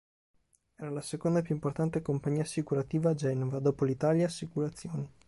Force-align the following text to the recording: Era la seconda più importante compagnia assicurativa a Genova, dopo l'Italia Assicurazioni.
Era 0.77 0.89
la 0.89 0.99
seconda 1.03 1.43
più 1.43 1.53
importante 1.53 2.01
compagnia 2.01 2.41
assicurativa 2.41 3.11
a 3.11 3.13
Genova, 3.13 3.59
dopo 3.59 3.85
l'Italia 3.85 4.25
Assicurazioni. 4.25 5.07